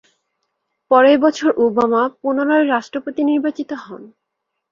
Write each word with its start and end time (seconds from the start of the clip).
পরের 0.91 1.17
বছর 1.19 1.49
ওবামা 1.57 2.01
পুনরায় 2.19 2.65
রাষ্ট্রপতি 2.67 3.21
নির্বাচিত 3.23 3.69
হন। 3.83 4.01